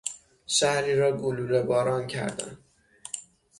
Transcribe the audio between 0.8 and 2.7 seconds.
را گلوله باران کردن